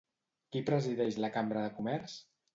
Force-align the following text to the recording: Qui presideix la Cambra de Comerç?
Qui 0.55 0.61
presideix 0.69 1.21
la 1.27 1.31
Cambra 1.37 1.65
de 1.69 1.77
Comerç? 1.79 2.19